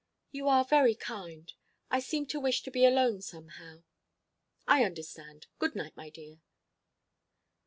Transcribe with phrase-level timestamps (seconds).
[0.31, 1.53] "You are very kind....
[1.91, 3.83] I seem to wish to be alone, somehow."
[4.67, 5.45] "I understand....
[5.59, 6.39] Good night, my dear."